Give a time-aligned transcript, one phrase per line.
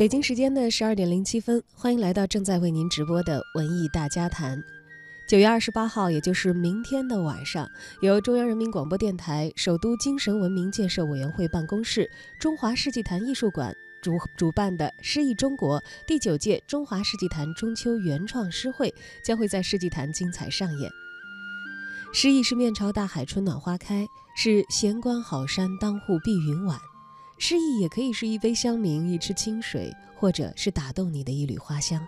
[0.00, 4.58] 北京时间的十二点零七分，欢迎来到正在为您直播的文艺大家谈。
[5.28, 7.68] 九月二十八号，也就是明天的晚上，
[8.00, 12.10] 由中央人民广播电台首都精神文明建设委员会办公室、
[12.40, 20.90] 中华世纪坛艺术馆主主办的“诗意中国”第九届中华世纪坛中秋原创诗会将会在世纪坛精彩上演。
[22.14, 26.80] 诗意是面朝大海，春暖花开；是闲观好山，当户碧云晚。
[27.42, 32.06] 诗意也可以是一杯香茗，一池清水，或者是打动你的一缕花香。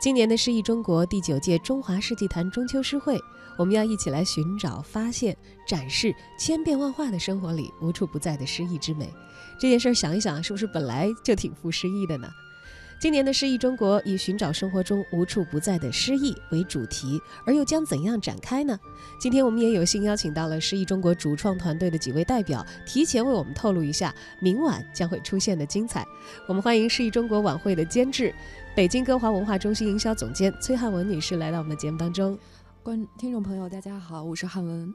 [0.00, 3.20] 今年的诗意中国第九届中华世纪坛中秋诗会，
[3.58, 9.12] 我们要一起来寻找、发现、展示千变万化的生活里无处不在的诗意之美。
[9.58, 12.30] 这件事儿想一想，是不是本来就挺富诗意的呢？
[13.00, 18.78] 今年的诗意中国以寻找生活中无处不在的诗意为主题，而又将怎样展开呢？
[19.20, 26.06] 今天我们也有幸邀请到了诗意中国主创团队的几位代表，提前为我们透露一下明晚将会出现的精彩。
[26.48, 28.34] 我们欢迎诗意中国晚会的监制、
[28.74, 32.38] 北京歌华文化中心营销总监崔汉文女士来到我们的节目当中。
[32.82, 34.94] 观听众朋友，大家好，我是汉文。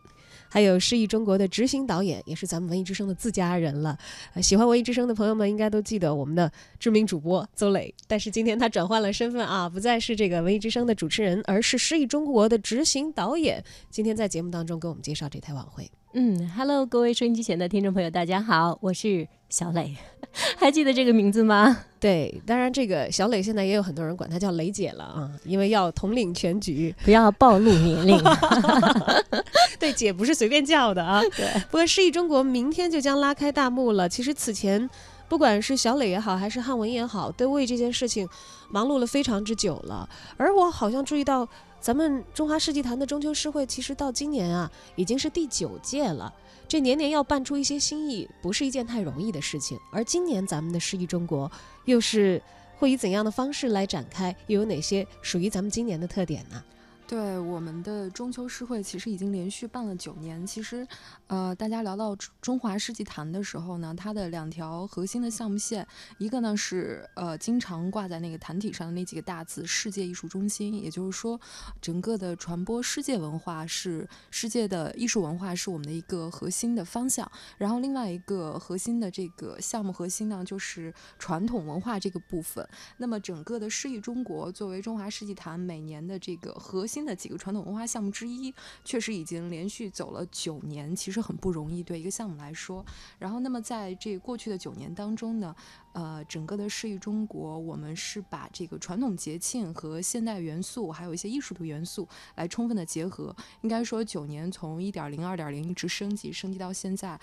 [0.49, 3.97] 还有诗意中国的执行导演，也是咱们文艺之声的自家人了。
[4.41, 13.63] 喜欢文艺之声的朋友们应该都记得我们的知名主播邹磊，但是今天他转换了身份啊，不再是这个文艺之声的主持人，而是诗意中国的执行导演。
[13.89, 15.89] 今天在节目当中给我们介绍这台晚会。
[16.13, 19.95] 嗯，Hello，各位收音机前的听众朋友，大家好，我是小磊，
[20.57, 21.85] 还记得这个名字吗？
[21.99, 28.19] 对，当然这个小磊现在也有很多人管她叫磊姐了啊，因为要统领全局，不要暴露年龄。
[29.77, 31.21] 对，姐不是随便叫的啊。
[31.37, 34.09] 对，不过诗意中国明天就将拉开大幕了。
[34.09, 34.89] 其实此前，
[35.27, 38.27] 不管是小磊也好，还是汉文也好，都为这件事情
[38.71, 40.09] 忙碌了非常之久了。
[40.37, 41.47] 而我好像注意到。
[41.81, 46.33] 咱们中华世纪坛的中秋诗会，其实到今年啊，已经是第九届了。
[46.67, 49.79] 这年年要办出一些新意，不是一件太容易的事情。
[49.91, 51.49] 而今年咱们的诗意中国，
[51.85, 52.41] 又是
[52.77, 54.35] 会以怎样的方式来展开？
[54.47, 56.63] 又有哪些属于咱们今年的特点呢？
[57.09, 60.45] 对我们的中秋诗会，其实已经连续办了九年。
[60.45, 60.87] 其实，
[61.25, 65.87] 呃，大家聊到中华世纪坛的时候呢，它的两条核心的项目线，
[66.19, 71.41] 一个呢是呃经常挂在那个坛体上的那几个大字“世界艺术中心”，也就是说，
[71.81, 77.27] 整个的传播世界文化是世界的艺术文化是我们的一个核心的方向。
[77.57, 82.63] 然后另外一个核心的这个项目核心呢，就是传统文化这个部分。
[82.97, 86.98] 那么整个的诗意中国作为中华世纪坛每年的这个核心。
[87.05, 92.85] 的几个传统文化项目之一，确实已经连续走了九年，其实很不容易，对一个项目来说。
[93.17, 95.55] 然后，那么在这过去的九年当中呢？
[95.93, 103.35] 呃，整个的诗意中国，我们是把这个传统节庆和现代元素，还有一些艺术的元素来充分的结合。
[103.61, 107.19] 应该说，九年从一点零、二点零一直升级，升级到现在。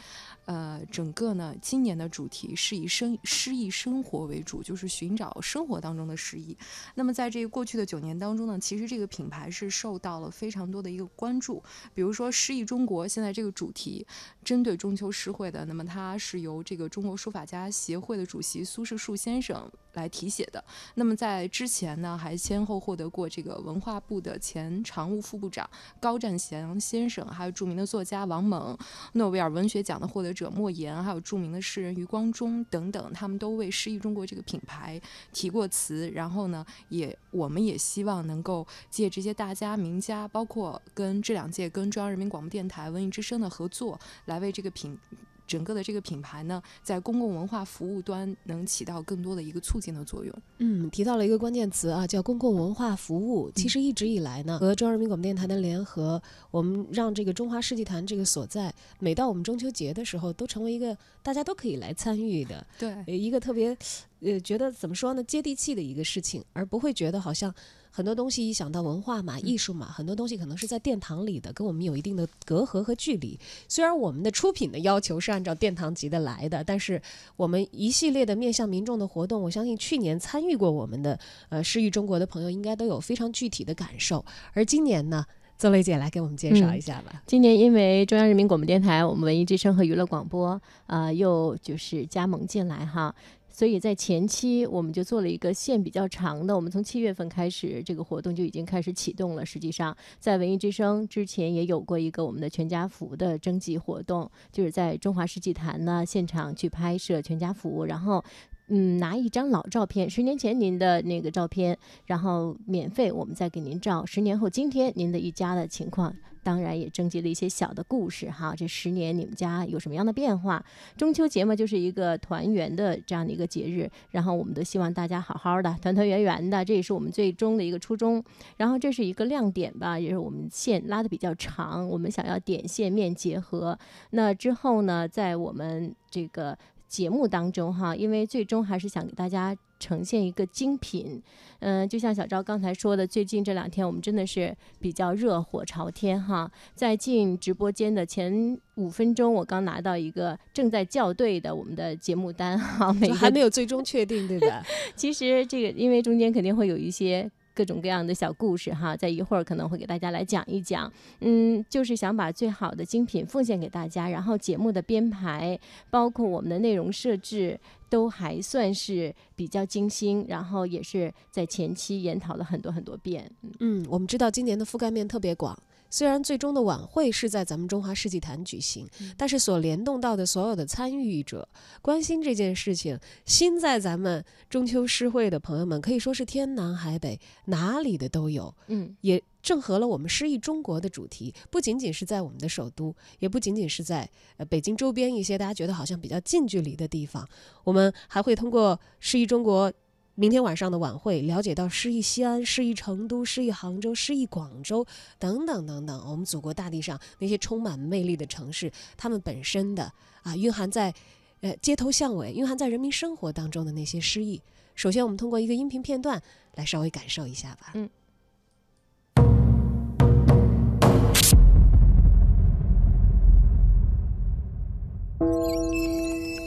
[0.47, 6.55] 呃，整个呢，今年的主题是以生诗意生活为主，就是寻找生活当中的诗意。
[6.97, 11.63] 那么，在这个过去的九年当中呢，其实这个品牌是受到了非常多的一个关注。
[11.95, 14.07] 比如说，诗意中国现在这个主题
[14.45, 18.65] 针对中秋诗会的，那么它是由这个中国书法家协会的主席。
[18.65, 20.63] 苏轼树先生来题写的。
[20.95, 25.69] 那么在之前呢，还先后获得过这个文化部的前常务副部长
[25.99, 28.77] 高占祥先生，还有著名的作家王蒙、
[29.15, 35.01] 诺贝尔文学奖的获得者莫言，还有著名的诗人余光中等等，他们都为诗意中国这个品牌
[35.33, 36.09] 提过词。
[36.11, 44.99] 然后呢，也我们也希望能够借这些大家名家，包括跟这两届跟中央人民广播电台文艺之声的合作，来为这个品。
[45.47, 50.35] 整个的这个品牌呢，在公共文化服务端能起到更多的一个促进的作用。
[50.59, 53.51] 嗯，提到了一个关键词啊，叫公共文化服务。
[53.55, 56.21] 其实一直以来呢，和中央人民广播电台的联合，
[56.51, 63.77] 我们让这个中华世纪坛这个所在，每到我们中秋节的时候，都成为一个大家都可以来参与的，对，一个特别，
[64.21, 67.55] 呃，觉得怎么说呢，接地气的一个事情，而不会觉得好像。
[67.97, 73.41] 很多东西一想到文化嘛、艺术嘛，很多东西可能是在殿堂里的，跟我们有一定的隔阂和距离。
[73.69, 77.01] 虽然我们的出品的要求是按照殿堂级的来的，但是
[77.37, 84.23] 我们一系列的面向民众的活动，我相信去年参与过我们的呃诗意中国的朋友应该都有非常具体的感受。
[84.53, 85.25] 而今年呢，
[85.57, 87.23] 邹蕾姐来给我们介绍一下吧。
[87.27, 93.15] 今年因为中央人民广播电台、我们文艺之声和娱乐广播啊，又就是加盟进来哈。
[93.57, 96.55] 所以在前期，我们就做了一个线比较长的。
[96.55, 99.47] 我们从七月份开始，这个活动就已经开始启动了。
[99.47, 108.23] 实际上，在文艺之声之前也有过一个我们的全家福的征集活动，就是在中华世纪坛呢现场去拍摄全家福，然后
[108.69, 116.15] 嗯，拿一张老照片，十年前您的那个照片，然后免费我们再给您照十年后今天您的一家的情况。
[116.47, 120.65] 当然也征集了一些小的故事哈，这十年你们家有什么样的变化？
[120.97, 128.23] 中秋节嘛，就是一个团圆的这样的一个节日，然后我们都希望大家好好的，团团圆圆的，这也是我们最终的一个初衷。
[128.59, 133.77] 然后这是一个亮点吧，也是我们线拉的比较长，我们想要点线面结合。
[134.11, 136.57] 那之后呢，在我们这个。
[136.89, 141.23] 节目当中哈，因为最终还是想给大家呈现一个精品，
[141.61, 146.51] 嗯，就像小赵刚才说的，最近这两天我们真的是比较热火朝天哈。
[146.75, 154.63] 在进直播间的前五分钟，我刚拿到一个正在校对的我们的节目单哈，还没有最终确定对吧？
[154.97, 157.31] 其实这个因为中间肯定会有一些。
[157.57, 160.93] 各种各样的小故事哈，在一会儿可能会给大家来讲一讲。
[161.21, 165.59] 嗯，就是想把最好的精品奉献给大家，然后节目的编排，
[165.89, 167.59] 包括我们的内容设置，
[167.89, 173.31] 都还算是比较精心，然后也是在前期研讨了很多很多遍。
[173.61, 175.59] 嗯，我们知道今年的覆盖面特别广。
[175.97, 181.49] 虽然最终的晚会是在咱们中华世纪坛举行，但是所联动到的所有的参与者、
[181.81, 188.55] 关心这件事情、心在咱们中秋诗会的朋友们，可以说是天南海北哪里的都有。
[188.67, 194.07] 嗯，也正合了我们诗意中国的主题，不仅仅是在我们的首都，也不仅仅是在
[194.37, 197.27] 呃北京周边一些大家觉得好像比较近距离的地方，
[197.65, 199.73] 我们还会通过诗意中国。
[200.19, 204.87] 明天晚上的晚会，了解到诗意西安、诗意成都、诗意杭州、诗意广州
[205.19, 209.93] 等等等等，我们祖国大地上那些充满魅力的城市，它们本身的
[210.23, 210.95] 啊蕴含在
[211.43, 214.41] 呃街头巷尾、蕴含在人民生活当中的那些诗意。
[214.75, 216.23] 首先，我们通过一个音频片段
[216.55, 217.73] 来稍微感受一下吧。
[217.75, 217.91] 嗯。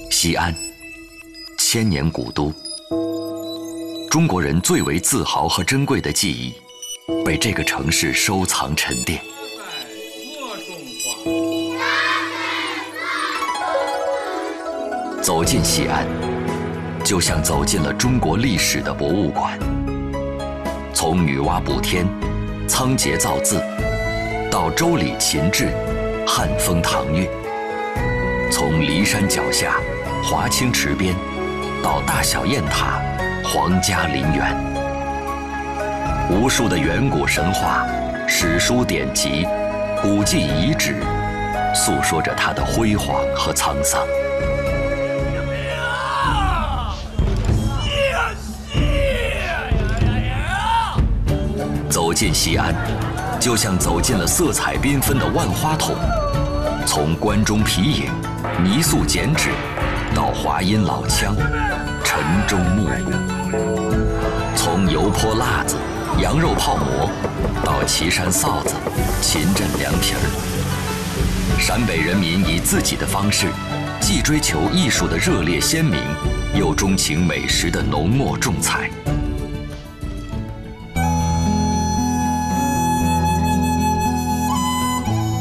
[0.09, 0.51] 西安，
[1.59, 2.51] 千年古都。
[4.09, 6.51] 中国人最为自豪和珍贵的记忆，
[7.23, 9.21] 被这个城市收藏沉淀。
[15.21, 16.07] 走进西安，
[17.05, 19.59] 就像走进了中国历史的博物馆。
[20.91, 22.07] 从女娲补天、
[22.67, 23.61] 仓颉造字，
[24.49, 25.69] 到周礼秦制、
[26.25, 27.27] 汉风唐韵；
[28.51, 29.79] 从骊山脚下、
[30.23, 31.15] 华清池边，
[31.83, 32.99] 到大小雁塔。
[33.51, 34.55] 皇家陵园，
[36.29, 37.83] 无数的远古神话、
[38.27, 39.47] 史书典籍、
[40.03, 41.01] 古迹遗址，
[41.73, 44.05] 诉说着它的辉煌和沧桑。
[51.89, 52.75] 走进西安，
[53.39, 55.95] 就像走进了色彩缤纷的万花筒。
[56.85, 58.11] 从关中皮影、
[58.63, 59.49] 泥塑剪纸，
[60.15, 61.35] 到华阴老腔、
[62.03, 63.11] 晨钟暮鼓。
[64.55, 65.77] 从油泼辣子、
[66.21, 67.09] 羊肉泡馍，
[67.63, 68.75] 到岐山臊子、
[69.21, 73.47] 秦镇凉皮儿，陕北人民以自己的方式，
[73.99, 75.99] 既追求艺术的热烈鲜明，
[76.53, 78.89] 又钟情美食的浓墨重彩。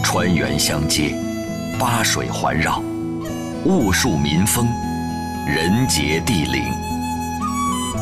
[0.03, 1.15] 川原相接，
[1.79, 2.83] 八水环绕，
[3.65, 4.69] 物树民风，
[5.47, 6.63] 人杰地灵。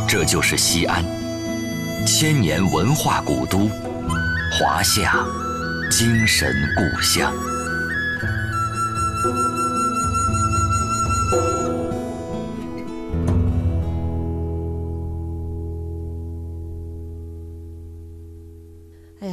[0.06, 1.04] 这就是西安，
[2.06, 3.68] 千年文化古都，
[4.52, 5.14] 华夏
[5.90, 7.32] 精神故乡。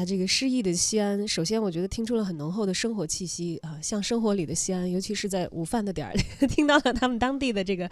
[0.05, 6.13] 这个诗意的西安，首先我觉得听出了很浓厚的生活气息啊，像生活里的西安，尤其是在午饭的点儿，
[6.47, 7.89] 听到了他们当地的这个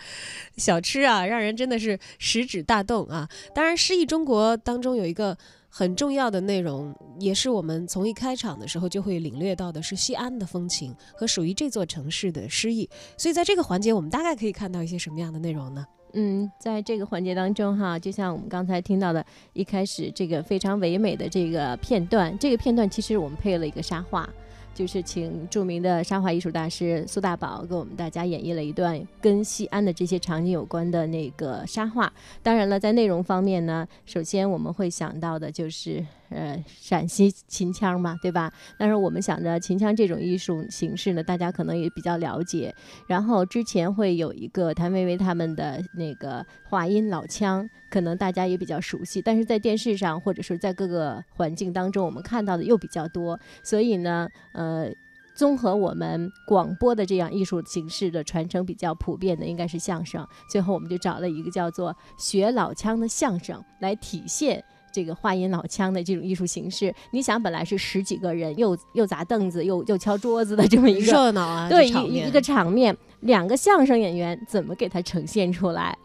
[0.57, 3.27] 小吃啊，让人真的是食指大动啊。
[3.53, 5.37] 当然，诗意中国当中有一个
[5.69, 12.89] 很重要的内容，也是我们从一开场的时候就会领略到的，是西安的风情和属于这座城市的诗意。
[13.17, 15.85] 所以在这个环节，我们大概可以看到一些什么样的内容呢？
[16.13, 24.29] 嗯，在这个环节当中哈，就像我们刚才听到的，一开始这个非常唯美的这个片段，这个片段其实我们配了一个沙画。
[24.73, 32.11] 就是请著名的沙画艺术大师苏大宝给我们大家演绎了一段跟西安的这些场景有关的那个沙画。
[32.41, 38.51] 当然了，在内容方面呢，首先我们会想到的就是呃陕西秦腔嘛，对吧？
[38.77, 42.73] 但是我们想着秦腔这种艺术形式呢，大家可能也比较了解。
[43.07, 47.69] 然后之前会有一个谭维维他们的那个华阴老腔。
[47.89, 54.89] 可能大家也比较熟悉，但是在电视上或者说在各个环境当中，我们看到的又比较多，所以呢，呃。
[55.33, 60.27] 综合我们广播的这样艺术形式的传承比较普遍的，应该是相声。
[60.51, 64.63] 最后我们就找了一个叫做学老腔的相声来体现。
[64.91, 75.97] 这个话音老腔的这种艺术形式，你想本来是十几个人，又又砸凳子，又又敲桌子的这么一个热闹啊， 对一一一个场面，两个相声演员怎么给它呈现出来？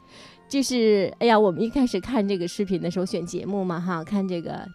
[0.48, 4.66] 就是哎呀，我们一开始看这个视频的时候选节目嘛，哈，看这个。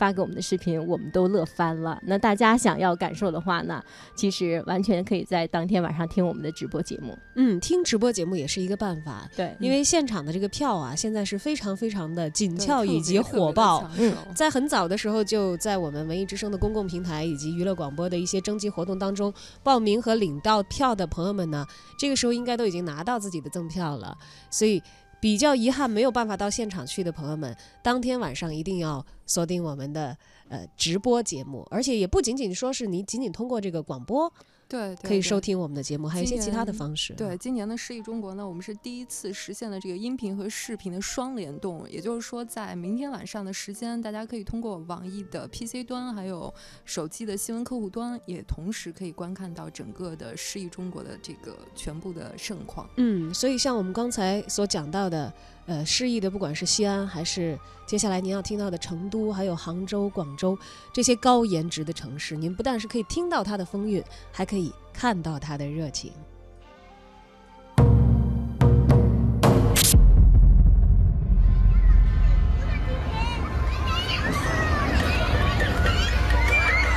[0.00, 2.00] 发给我们的视频，我们都乐翻了。
[2.06, 7.14] 那大家想要感受的话呢，其实完全可以在当天晚上听我们的直播节目。
[7.34, 9.28] 嗯，听直播节目也是一个办法。
[9.36, 13.86] 对，因为现场的这个票啊，现在是非常非常的紧俏以及火爆。
[13.98, 19.30] 嗯，在很早的时候，就在我们文艺之声的公共平台以及娱乐广播的一些征集活动当中，
[19.62, 21.66] 报名和领到票的朋友们呢，
[21.98, 24.16] 这个时候应该都已经拿到自己的赠票了。
[24.48, 24.82] 所以。
[25.20, 30.16] 比较遗憾，没有办法到现场去的朋友们，当天晚上一定要锁定我们的
[30.48, 34.32] 呃直播节目，而且也不仅仅说是你仅仅通过这个广播。
[34.70, 37.12] 对，可以收听我们的节目，还有一些其他的方式。
[37.14, 52.88] 对，今年的诗意中国呢，我们是第一次实现了这个音频和视频的双联动，也就是说，在明天晚上的时间，大家可以通过网易的 PC 端，还有手机的新闻客户端，也同时可以观看到整个的诗意中国的这个全部的盛况。
[52.96, 55.34] 嗯，所以像我们刚才所讲到的。
[55.70, 60.58] 呃，诗意的，不管是西安，还是接下来您要听到的成都，还有杭州、广州
[60.92, 66.12] 这些高颜值的城市，您不但是可以听到它的风韵，还可以看到它的热情。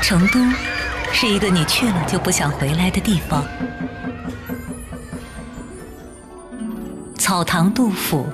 [0.01, 0.39] 成都
[1.11, 3.45] 是一个你去了就不想回来的地方。
[7.19, 8.25] 草堂杜甫。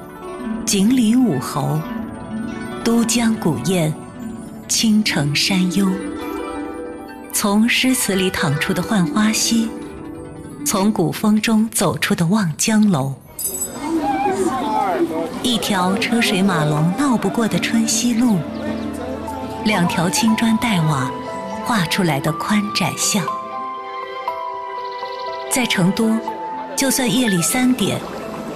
[0.70, 1.82] 锦里武侯，
[2.84, 3.92] 都江古堰，
[4.68, 5.90] 青城山幽。
[7.34, 9.68] 从诗词里淌出的浣花溪，
[10.64, 13.16] 从古风中走出的望江楼，
[15.42, 18.38] 一条车水马龙闹不过的春熙路，
[19.66, 21.10] 两条青砖黛瓦
[21.66, 23.26] 画出来的宽窄巷。
[25.50, 26.16] 在成都，
[26.76, 28.00] 就算夜里三点。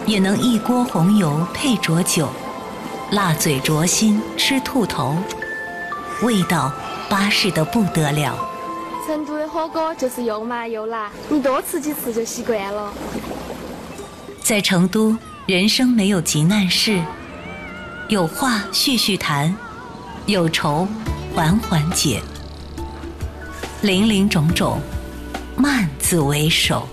[0.06, 2.28] 也能一锅红油配浊酒，
[3.12, 5.16] 辣嘴灼心吃兔头，
[6.22, 6.72] 味道
[7.10, 8.38] 巴适的不得了。
[9.08, 12.94] 成都的火锅就是又麻又辣，你多吃几次就习惯了。
[14.42, 17.02] 在成都，人生没有急难事，
[18.10, 19.56] 有话叙叙谈，
[20.26, 20.86] 有愁
[21.34, 22.22] 缓缓解，
[23.82, 24.82] 林林种种，
[25.56, 26.88] 慢字为首。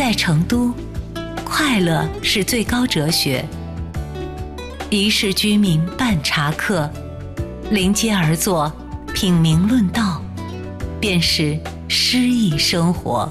[0.00, 0.72] 在成都，
[1.44, 3.44] 快乐是最高哲学。
[4.88, 6.90] 一世居民办茶客，
[7.70, 8.72] 临街而坐，
[9.12, 10.22] 品茗论道，
[10.98, 13.30] 便是诗意生活。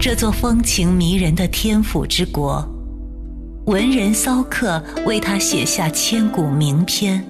[0.00, 2.68] 这座风情迷人的天府之国，
[3.66, 7.24] 文人骚客为他写下千古名篇。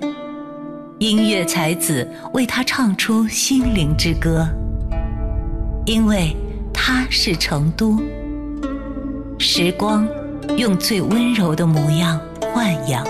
[0.98, 4.46] 音乐才子为他唱出心灵之歌，
[5.84, 6.34] 因为
[6.72, 8.00] 他是成都。
[9.38, 10.06] 时光
[10.56, 12.20] 用最温柔的模样
[12.54, 13.04] 豢养。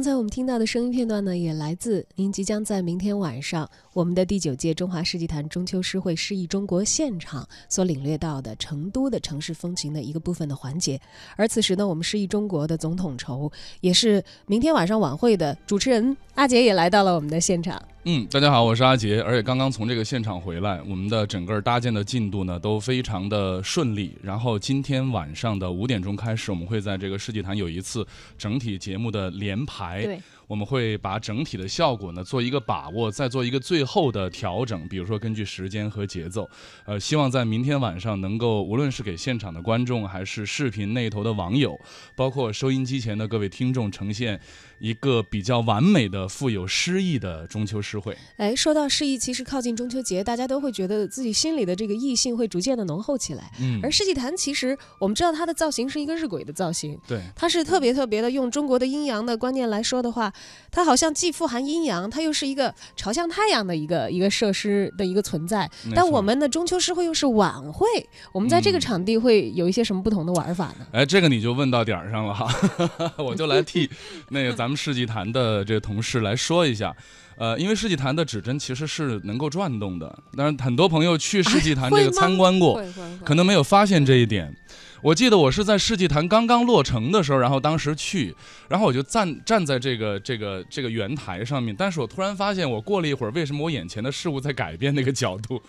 [0.00, 10.98] 刚才我们听到的声音片段呢，也来自您即将在明天晚上我们的第九届中华世纪坛中秋诗会诗意中国现场所领略到的成都的城市风情的一个部分的环节。
[11.36, 13.52] 而此时呢，我们诗意中国的总统筹，
[13.82, 17.78] 也是明天晚上晚会的主持人阿杰也来到了我们的现场。
[18.04, 24.16] 嗯，大家好，我是阿杰，而且刚刚从这个现场回来，我们的整个搭建的进度呢都非常的顺利。
[24.22, 28.06] 然后今天晚上的五点钟开始，我们会在这个世纪坛有一次
[28.38, 30.02] 整体节目的连排。
[30.02, 30.18] 对。
[30.50, 34.88] 我们会把整体的效果呢做一个把握，再做一个最后的调整。
[34.88, 36.50] 比如说根据时间和节奏，
[36.84, 41.78] 呃，希望在明天晚上能够，无论是给现场的观众，还是视频那头的网友，
[42.16, 44.40] 包括收音机前的各位听众，呈现
[44.80, 48.16] 一个比较完美的、富有诗意的中秋诗会。
[48.36, 53.52] 哎，说到诗意，其实靠近中秋节，大家都会觉得自己心里的这个意性会逐渐的浓厚起来。
[53.60, 53.78] 嗯。
[53.84, 60.32] 而世纪坛其实我们知道它的造型是一个日晷的造型，对，它是特别特别的，用中国的阴阳的观念来说的话。
[60.72, 65.68] 它好像既富含阴阳，它又是一个朝向太阳的一个一个设施的一个存在。
[65.94, 67.86] 但我们的中秋诗会又是晚会，
[68.32, 70.86] 我们在这个场地会有一些什么不同的玩法呢？
[70.92, 72.48] 哎，这个你就问到点儿上了哈，
[73.18, 73.90] 我就来替
[74.28, 76.94] 那个咱们世纪坛的这个同事来说一下。
[77.36, 82.78] 呃，因为世纪坛的指针其实是能够转动的，但是很多朋友去世纪坛这个 参观过，
[83.24, 84.54] 可能没有发现这一点。
[85.02, 88.34] 我记得我是在世纪坛刚刚落成的时候，然后当时去，
[88.68, 95.60] 然后我就站站在这个这个这个圆台上面，但是我突然发现，我过了一会儿，为什么我眼前的事物在改变那个角度？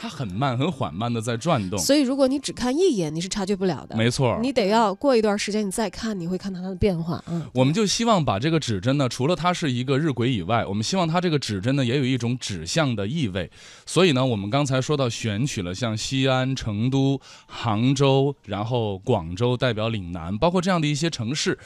[0.00, 1.78] 它很慢，很缓慢的在转动。
[1.78, 3.94] 所以如果你只看一眼，你是察觉不了的。
[3.94, 7.22] 没错，你得要过一段时间你再看，你会看到它的变化。
[7.28, 13.50] 嗯，我们就希望把这个指针呢，除了它是一个日晷以外，我们希望它这个指针呢也有一种指向的意味。
[13.84, 21.58] 所以呢，我们刚才说到选取了像西安、成都、杭州，然后广州代表岭南，包括这样的一些城市，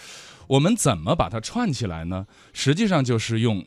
[0.48, 2.26] 我们怎么把它串起来呢？
[2.52, 3.64] 实际上就是用。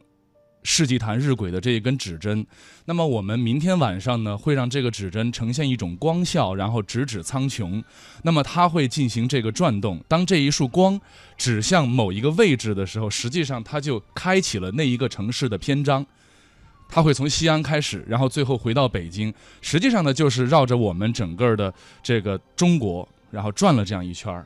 [0.69, 2.45] 世纪坛日晷的这一根指针，
[2.83, 7.81] 那么我们明天晚上呢，会让这个指针呈现一种光效，然后直指苍穹。
[8.23, 10.03] 那么它会进行这个转动。
[10.09, 10.99] 当这一束光
[11.37, 16.05] 指向某一个位置的时候，实际上它就开启了那一个城市的篇章。
[16.89, 19.33] 它会从西安开始，然后最后回到北京。
[19.61, 24.45] 实际上呢，就是绕着我们整个的这个中国，然后转了这样一圈儿。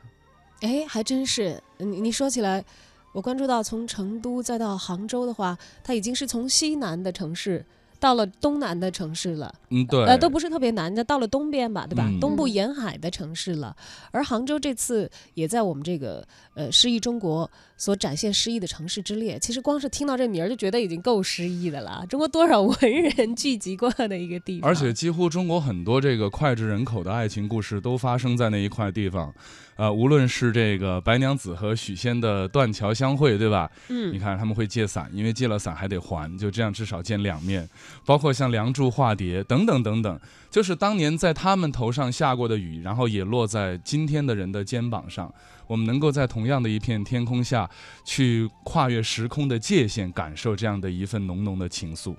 [0.60, 1.60] 哎，还真是。
[1.78, 2.64] 你你说起来。
[3.12, 7.64] 我关注到，从成都再到杭州的话，它已经是从西南的城市。
[8.00, 12.10] 到了东南的城市了，嗯，对，呃，都不是特别难，就到了东边吧，对吧？
[12.20, 13.76] 东部沿海的城市了。
[14.10, 17.48] 而杭州这次也在我们这个呃诗意中国
[17.82, 19.36] 所展现诗意的城市之列。
[19.40, 22.06] 其实光是听到这名儿就觉得已经够诗意的了。
[22.08, 22.76] 中国多少文
[23.16, 29.34] 人聚集过的一个地方，而且几乎中国很多这个脍炙人口的爱情故事都发生在那一块地方。
[29.74, 33.68] 呃，无论是这个白娘子和许仙的断桥相会，对吧？
[33.88, 37.68] 嗯，你看他们会借伞，因为借了伞还得还，就这样至少见两面。
[38.06, 40.20] 包括像《梁祝》《化蝶》等等等等，
[40.52, 45.32] 就是当年在他们头上下过的雨，然后也落在今天的人的肩膀上。
[45.66, 47.70] 我们能够在同样的一片天空下，
[48.04, 52.14] 去跨越时空的界限，感受这样的一份浓浓的情愫。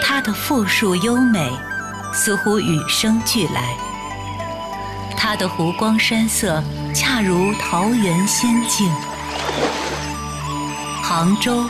[0.00, 1.50] 它的复数优美，
[2.12, 3.93] 似乎与生俱来。
[5.26, 6.62] 它的湖光山色，
[6.94, 8.86] 恰如桃源仙境。
[11.02, 11.64] 杭州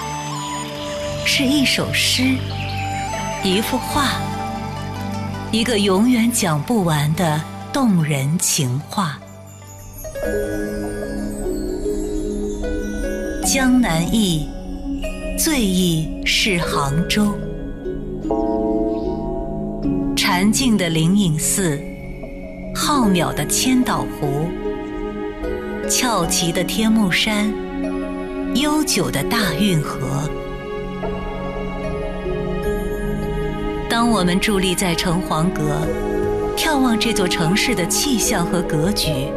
[1.25, 2.37] 是一首诗，
[3.45, 4.21] 一幅画，
[5.53, 7.41] 一个永远讲不完的
[7.73, 9.21] 动人情话。
[13.47, 14.49] 江南忆，
[15.39, 17.33] 最忆是杭州。
[20.17, 21.81] 禅静的灵隐寺。
[22.77, 24.51] 浩渺的千岛湖，
[25.89, 27.55] 翘旗的天目山，
[28.57, 30.29] 悠久的大运河。
[33.89, 35.87] 当我们伫立在城隍阁，
[36.57, 39.29] 眺望这座城市的气象和格局，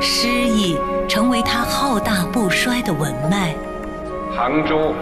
[0.00, 0.76] 诗意
[1.08, 3.56] 成为它浩大不衰的文脉。
[4.36, 4.94] 杭州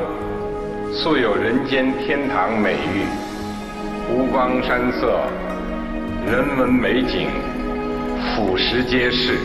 [0.95, 3.05] 素有人间天堂美誉，
[4.09, 5.21] 湖光山色。
[6.25, 7.29] 人文美景，
[8.35, 9.39] 俯拾皆是。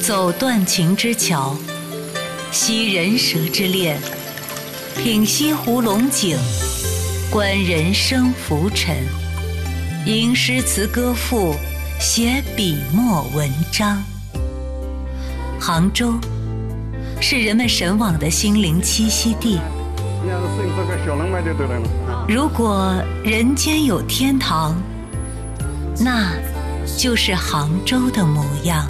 [0.00, 1.56] 走断情之桥，
[2.52, 3.98] 吸人蛇之恋，
[4.96, 6.38] 品西湖龙井，
[7.30, 8.96] 观人生浮沉，
[10.06, 11.54] 吟诗词歌赋，
[12.00, 14.02] 写笔墨文章。
[15.60, 16.14] 杭州，
[17.20, 19.58] 是人们神往的心灵栖息地。
[22.28, 24.74] 如果人间有天堂，
[25.98, 26.32] 那
[26.96, 28.86] 就是杭州的模样。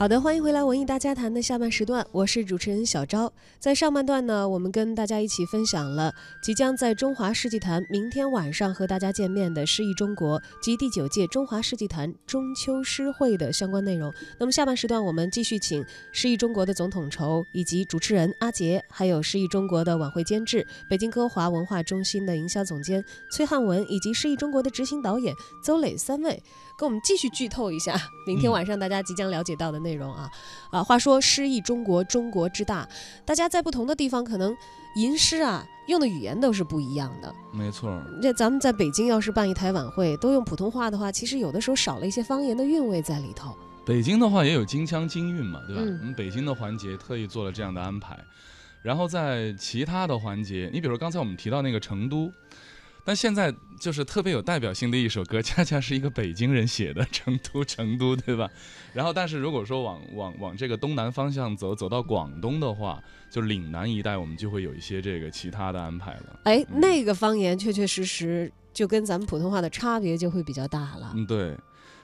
[0.00, 3.30] 好的，欢迎回来文艺大家谈的下半时段，我是主持人小昭。
[3.58, 6.10] 在上半段呢，我们跟大家一起分享了
[6.42, 14.10] 即将在中华世纪坛明天晚上和大家见面的诗意中国及第九届中华世纪坛中秋诗会的相关内容。
[14.38, 15.84] 那么下半时段，我们继续请
[16.14, 26.42] 诗意中国的总统筹以及主持人阿杰，还有诗意中国的晚会监制、北京歌华文化中心的营销总监崔汉文以及诗意中国的执行导演邹磊三位。
[26.80, 27.94] 跟我们继续剧透一下
[28.26, 30.30] 明天晚上大家即将了解到的内容啊
[30.70, 30.82] 啊！
[30.82, 32.88] 话说诗意中国，中国之大，
[33.26, 34.56] 大家在不同的地方可能
[34.96, 37.30] 吟诗啊用的语言都是不一样的。
[37.52, 43.54] 没错，这咱们在北京要是办一台晚会，都用普通话的话，其实有的时候少了一些方言的韵味在里头。
[43.84, 45.82] 北京的话也有京腔京韵嘛，对吧？
[45.84, 48.18] 嗯我们北京的环节特意做了这样的安排，
[48.80, 52.32] 然后在其他的环节，你比如刚才我们提到那个成都。
[53.10, 58.48] 但现在就是特别有代表性的一首歌，恰恰是一个北京人写的《成都，成都》，对吧？
[58.92, 66.38] 然后，但是如果说往往往这个东南方向走，走到广东的话，就岭南一带，我们就会有一些这个其他的安排了。
[66.44, 71.12] 哎，嗯那个方言确确实实就跟咱们普通话的差别就会比较大了。
[71.16, 71.56] 嗯，对。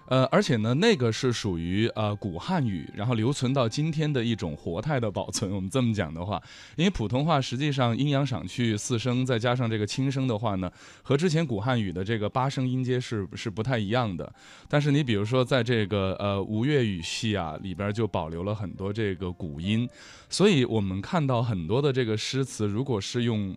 [0.09, 5.51] 呃，而且呢，那个是属于呃古汉语，然后留存到今天的一种活态的保存。
[5.51, 6.41] 我们这么讲的话，
[6.77, 10.71] 因为普通话实际上阴阳赏去四声，再加上这个轻声的话呢，
[11.03, 14.33] 和之前古汉语的这个八声音阶是是不太一样的。
[14.69, 19.89] 但是你比如说在这个呃吴越语系啊里边就保留了很多这个古音，
[20.31, 23.57] 所以我们看到很多的这个诗词，如果是用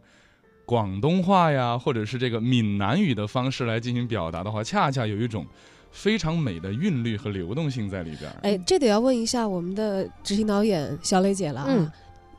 [0.66, 5.46] 广东话呀，或者是这个闽南语的方式来进行表达的话，恰恰有一种。
[5.92, 8.36] 非常美的韵律和流动性在里边儿。
[8.44, 11.68] 哎，这得要问一下我们的执行导演小磊姐了啊。
[11.70, 11.92] 嗯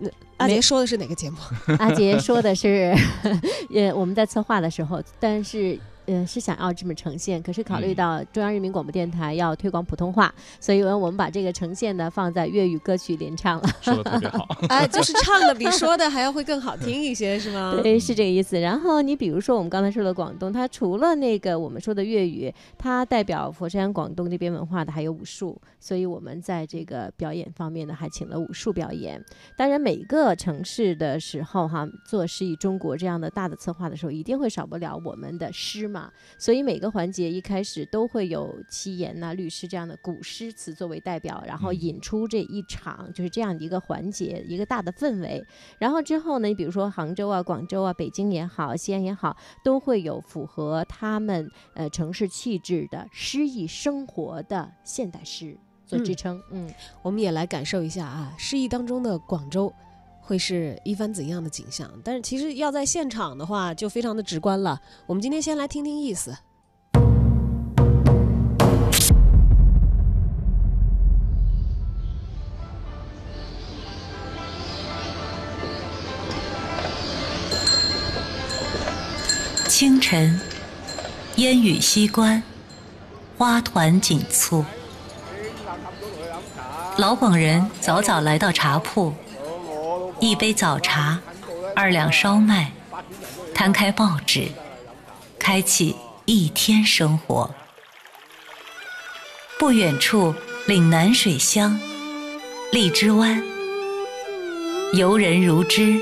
[0.02, 0.08] 那
[0.38, 1.36] 阿杰说的是哪个节目？
[1.78, 2.94] 阿杰说的是，
[3.74, 5.78] 呃，我们在策划的时候，但是。
[6.10, 13.68] 呃，是想要这么呈现，可是考虑嗯到中央人民广播电台要推广普通话，所以呢，我们把这个呈现呢放在粤语歌曲联唱了。
[13.80, 14.48] 说的特别好。
[14.68, 17.78] 哎，就是唱的比说的还要会更好听一些，是吗？
[17.80, 18.58] 对，是这个意思。
[18.58, 29.22] 然后你比如说，我们刚才说的广东，它除了那个我们说的粤语，它代表佛山、广东那边文化的还有武术，所以我们在这个表演方面呢，还请了武术表演。
[29.56, 35.99] 当然，每个城市的时候哈，做诗意中国这样的大的策划的时候，一定会少不了我们的诗嘛。
[36.38, 45.44] 所以每个环节一开始都会有七言呐、律诗这样的古诗词作为代表，然后嗯引出这一场就是这样的一个环节，一个大的氛围。
[45.78, 56.40] 然后之后呢，你比如说杭州啊、广州啊、北京也好、西安也好，都会有符合他们呃城市气质的诗意生活的现代诗做支撑。
[56.50, 59.72] 嗯，我们也来感受一下啊，诗意当中的广州
[60.30, 61.90] 会是一番怎样的景象？
[62.04, 64.80] 但是其实要在现场的话，就非常的直观了。
[65.06, 66.32] 我们今天先来听听意思。
[79.66, 80.40] 清晨，
[81.38, 82.40] 烟雨西关，
[83.36, 84.64] 花团锦簇。
[86.98, 89.12] 老广人早早来到茶铺，
[90.20, 91.18] 一杯早茶，
[91.74, 92.72] 二两烧麦，
[93.54, 94.48] 摊开报纸，
[95.38, 97.50] 开启一天生活。
[99.58, 100.34] 不远处，
[100.66, 101.80] 岭南水乡，
[102.70, 103.42] 荔枝湾，
[104.92, 105.98] 游人如织。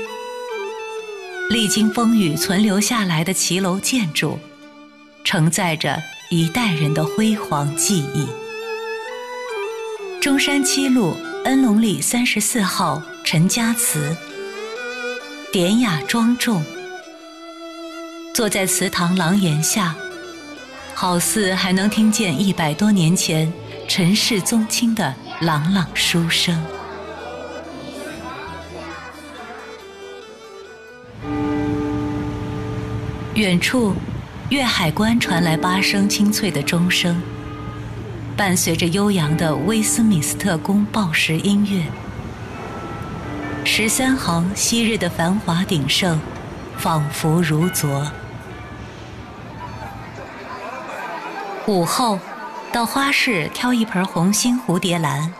[1.49, 4.37] 历经风雨存留下来的骑楼建筑，
[5.23, 5.97] 承载着
[6.29, 8.27] 一代人的辉煌记忆。
[10.19, 13.01] 中山七路恩隆里三十四号
[13.31, 14.17] 陈家祠，
[15.53, 16.63] 典雅庄重，
[18.33, 19.95] 坐在祠堂廊檐下，
[20.95, 23.53] 好似还能听见一百多年前
[23.87, 26.59] 陈氏宗亲的朗朗书声。
[33.35, 33.93] 远处，
[34.49, 37.21] 粤海关传来八声清脆的钟声，
[38.35, 41.85] 伴随着悠扬的威斯敏斯特宫报时音乐。
[43.81, 46.19] 十三行昔日的繁华鼎盛，
[46.77, 48.05] 仿佛如昨。
[51.65, 52.19] 午后，
[52.73, 55.33] 到花市挑一盆红心蝴蝶兰，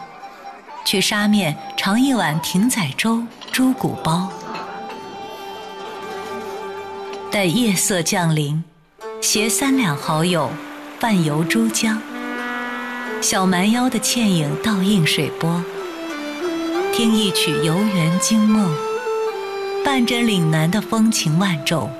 [0.86, 3.22] 去沙面尝一碗艇仔粥、
[3.52, 4.32] 猪骨包。
[7.30, 8.64] 待夜色降临，
[9.20, 10.50] 携三两好友，
[10.98, 12.00] 泛游珠江。
[13.20, 15.62] 小蛮腰的倩影倒映水波，
[17.00, 18.70] 听一曲游园惊梦，
[19.82, 21.90] 伴着岭南的风情万种，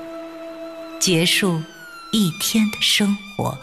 [0.99, 1.63] 结束
[2.13, 3.57] 一天的生活。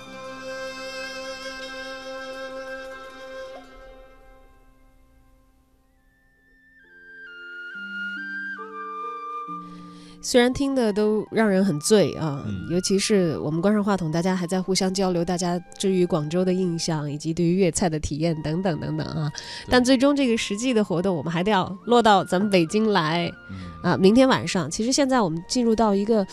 [10.28, 19.32] 虽然听的都让人很醉啊，嗯尤其是我们关上话筒，大家还在互相交流，大家至于广州的印象以及对于粤菜的体验等等等等啊。
[19.70, 23.96] 但最终这个实际的活动，我们还得要落到咱们北京来嗯啊。
[23.96, 26.28] 明天晚上，其实现在我们进入到一个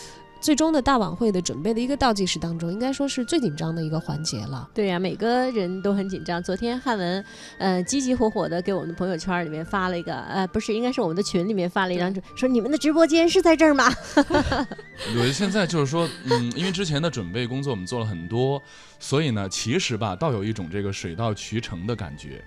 [0.45, 4.69] 最终的大晚会的准备的一个倒计时当中，应该说是最紧张的一个环节了。
[4.75, 6.43] 对呀、每个人都很紧张。
[6.43, 7.25] 昨天汉文，
[7.57, 13.91] 呃，急急火火的给我们的朋友圈里面发了一个，呃，不是，应该是我们的群里面发了一张，说你们的直播间是在这儿吗？
[14.17, 18.63] 我觉得现在就是说，嗯，因为之前的准备工作我们做了很多，
[19.01, 22.45] 所以呢，其实吧，倒有一种这个水到渠成的感觉。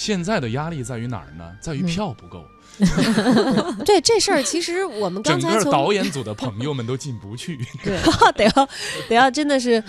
[0.00, 1.52] 现在的压力在于哪儿呢？
[1.60, 2.42] 在于嗯票不够，
[3.84, 7.58] 对这事儿，其实我们刚整个才从导演组的朋友们都进不去。
[7.84, 7.98] 对，
[8.32, 8.68] 得要
[9.10, 9.82] 得要真的是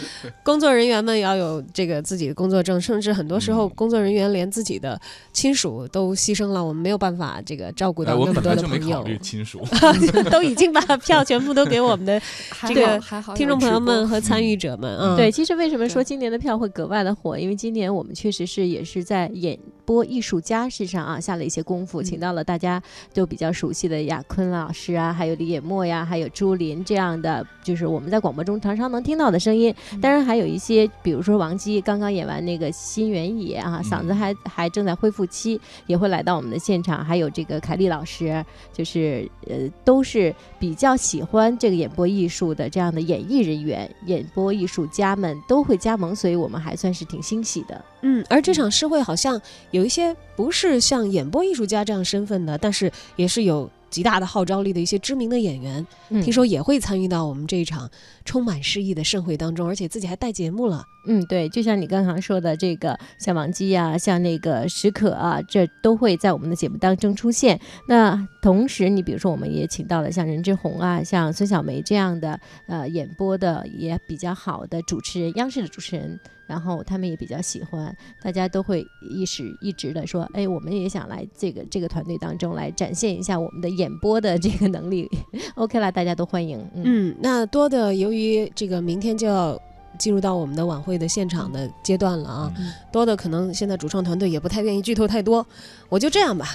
[0.43, 5.00] 工作人员们要有这个自己的工作证，甚至很多时候嗯工作人员连自己的
[5.32, 9.65] 亲属都牺牲了，我们没有办法这个照顾到那么本来就没多的朋友，考虑亲属。
[10.30, 12.21] 都已经把票全部都给我们的
[12.67, 13.00] 这个
[13.34, 14.93] 听众朋友们和参与者们。
[15.00, 17.38] 嗯，对，其实为什么说今年的票会格外的火？
[17.38, 22.81] 因为今年我们确实是也是在演播艺术家身上啊下了一些功夫，请到了大家
[23.13, 29.73] 都比较熟悉的亚坤老师啊，还有李野墨呀，还有朱琳这样的，就是我们在广播中常常能听到的声音。
[30.01, 37.03] 当然还有一些，比如说王姬刚刚演完那个《新原野》啊，嗓子还还正在恢复期，也会来到我们的现场。
[37.03, 47.83] 还有这个凯丽老师，就是呃，都是比较喜欢这个演播艺术的这样的演艺人员、演播艺术家们都会加盟，所以我们还算是挺欣喜的。
[48.03, 57.89] 嗯，而这场诗会好像有一些不是像演播艺术家这样身份的，但是也是有极大的号召力的一些知名的演员，嗯听说也会参与到我们这一场
[58.24, 60.84] 充满诗意的盛会当中，而且自己还带节目了。
[61.08, 67.60] 嗯，对，就像你刚刚说的，这个像王姬啊，像那个史可啊，这都会在我们的节目当中出现。
[67.88, 85.08] 那同时，你比如说，我们也请到了像任志宏啊，像孙小梅这样的呃演播的也比较好的主持人，央视的主持人，然后他们也比较喜欢，大家都会一时一直的说，哎，我们也想来这个这个团队当中来展现一下我们的演播的这个能力。
[85.54, 86.60] OK 啦，大家都欢迎。
[86.73, 89.56] 嗯嗯，那多的由于这个明天就要
[89.99, 95.45] 进入到我们的晚会的现场的阶段了啊，嗯多的可能现在主创团队也不太愿意剧透太多，
[95.89, 96.47] 我就这样吧。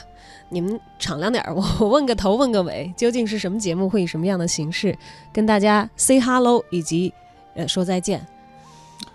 [0.48, 4.96] 你们敞亮点儿，我 我问个头问个尾，究竟是什么节目，会以什么样的形式
[5.32, 7.12] 跟大家 say hello 以及
[7.54, 8.24] 呃说再见？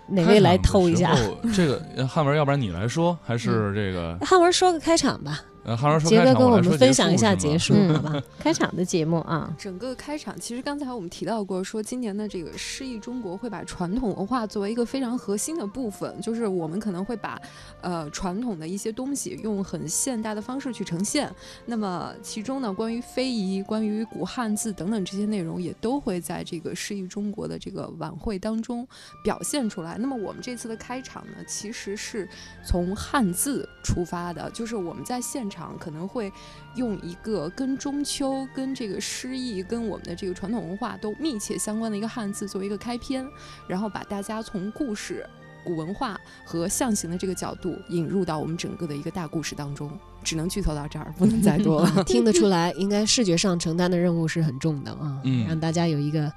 [0.06, 1.16] 哪位来偷一下？
[1.54, 8.22] 这个呃汉文，要不然你来说，还是这个汉文说个开场吧，呃杰哥跟我，们分享一下结束，嗯好吧？
[8.38, 17.40] 开场的节目啊，整个开场，其实刚才我们提到过，说今年的这个诗意中国会把传统文化作为一个非常核心的部分，就是我们可能会把
[17.80, 21.32] 呃传统的一些东西用很现代的方式去呈现。
[21.66, 28.86] 那么其中呢，关于非遗、关于古汉字等等这些内容，也都会在这个诗意中国的这个晚会当中
[29.22, 29.96] 表现出来。
[29.98, 32.28] 那么我们这次的开场呢，其实是
[32.66, 36.32] 从汉字出发的，就是我们在现场可能会
[36.76, 43.26] 用一个跟中秋、跟这个诗意、跟我们的这个传统文化都密切相关的一个汉字作为一个开篇，
[43.68, 45.28] 然后把大家从故事、
[45.62, 49.90] 古文化和象形的这个角度引入到我们整个的一个大故事当中。
[50.24, 52.02] 只能剧透到这儿，不能再多了。
[52.06, 56.32] 听得出来， 应该视觉上承担的任务是很重的啊，嗯让大家有一个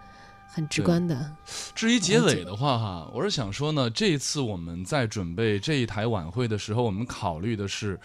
[0.48, 1.32] 很直观的。
[1.76, 8.00] 至于结尾的话，哈，我是想说呢，这一次我们在准备这一台晚会的时候，我们考虑的是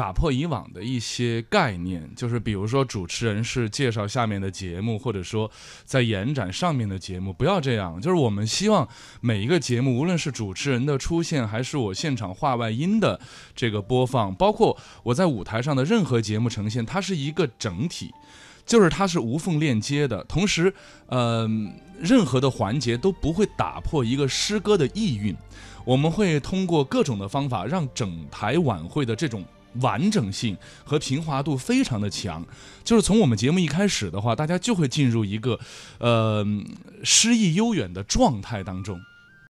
[0.00, 5.50] 打破以往的一些概念，就是比如说主持人是介绍下面的节目，或者说
[5.84, 8.00] 在延展上面的节目，不要这样。
[8.00, 8.88] 就是我们希望
[9.20, 13.20] 每一个节目，无论是主持人的出现，还是我现场话外音的
[13.54, 18.10] 这个播放，包括我在舞台上的任何节目呈现，它是一个整体。
[18.64, 20.72] 就是它是无缝链接的，同时，
[21.08, 21.46] 呃，
[21.98, 25.36] 任何的环节都不会打破一个诗歌的意蕴。
[25.84, 32.46] 我们会通过各种的方法，让整台晚会的这种完整性和平滑度非常的强。
[32.82, 35.58] 就是从我们节目一开始的话，大家就会进入一个
[35.98, 36.44] 呃
[37.04, 39.00] 诗意悠远的状态当中。